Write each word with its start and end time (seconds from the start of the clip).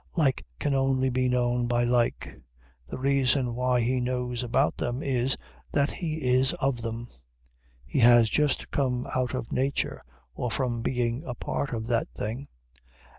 Like 0.15 0.43
can 0.57 0.73
only 0.73 1.11
be 1.11 1.29
known 1.29 1.67
by 1.67 1.83
like. 1.83 2.41
The 2.87 2.97
reason 2.97 3.53
why 3.53 3.81
he 3.81 4.01
knows 4.01 4.41
about 4.41 4.77
them 4.77 5.03
is, 5.03 5.37
that 5.73 5.91
he 5.91 6.15
is 6.23 6.53
of 6.53 6.81
them; 6.81 7.07
he 7.85 7.99
has 7.99 8.27
just 8.27 8.71
come 8.71 9.05
out 9.15 9.35
of 9.35 9.51
nature, 9.51 10.01
or 10.33 10.49
from 10.49 10.81
being 10.81 11.21
a 11.23 11.35
part 11.35 11.71
of 11.71 11.85
that 11.85 12.07
thing. 12.15 12.47